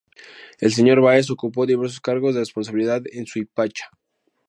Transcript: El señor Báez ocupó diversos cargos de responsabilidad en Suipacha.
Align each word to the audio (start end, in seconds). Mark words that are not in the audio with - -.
El 0.57 0.73
señor 0.73 0.99
Báez 0.99 1.29
ocupó 1.29 1.67
diversos 1.67 2.01
cargos 2.01 2.33
de 2.33 2.39
responsabilidad 2.39 3.03
en 3.11 3.27
Suipacha. 3.27 3.87